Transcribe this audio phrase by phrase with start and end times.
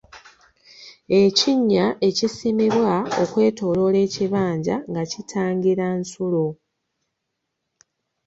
[1.21, 6.45] Ekinnya ekisimibwa okwetooloola ekibanja nga kitangira nsolo.